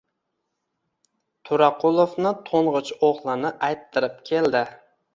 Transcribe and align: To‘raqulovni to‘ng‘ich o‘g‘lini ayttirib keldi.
To‘raqulovni 1.51 2.33
to‘ng‘ich 2.49 2.93
o‘g‘lini 3.13 3.55
ayttirib 3.71 4.21
keldi. 4.35 4.69